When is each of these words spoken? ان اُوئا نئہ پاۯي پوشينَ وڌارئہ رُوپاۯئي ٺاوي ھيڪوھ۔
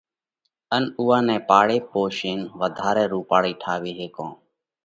ان 0.75 0.83
اُوئا 0.99 1.19
نئہ 1.27 1.37
پاۯي 1.49 1.79
پوشينَ 1.89 2.39
وڌارئہ 2.59 3.05
رُوپاۯئي 3.13 3.53
ٺاوي 3.61 3.91
ھيڪوھ۔ 3.99 4.31